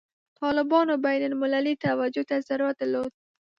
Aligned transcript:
طالبانو 0.41 0.93
بین 1.07 1.21
المللي 1.29 1.73
توجه 1.85 2.23
ته 2.29 2.35
ضرورت 2.47 2.75
درلود. 2.81 3.11